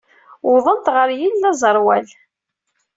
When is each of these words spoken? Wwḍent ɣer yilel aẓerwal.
Wwḍent 0.47 0.91
ɣer 0.95 1.09
yilel 1.19 1.49
aẓerwal. 1.51 2.07